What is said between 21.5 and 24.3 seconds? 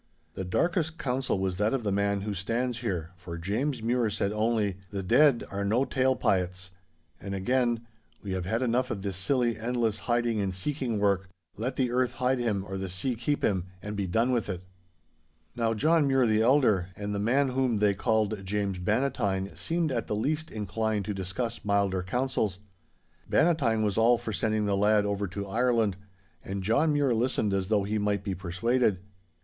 milder councils. Bannatyne was all